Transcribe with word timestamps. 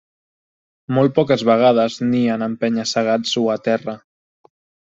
Molt 0.97 1.13
poques 1.17 1.43
vegades 1.49 1.99
nien 2.15 2.47
en 2.47 2.57
penya-segats 2.65 3.37
o 3.43 3.47
a 3.57 3.61
terra. 3.69 3.99